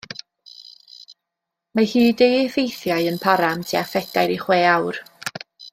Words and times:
Mae 1.73 1.91
hyd 1.91 2.25
ei 2.29 2.39
effeithiau 2.47 3.13
yn 3.13 3.21
para 3.27 3.53
am 3.57 3.63
tua 3.73 3.85
phedair 3.95 4.35
i 4.39 4.43
chwe 4.47 4.63
awr. 4.75 5.03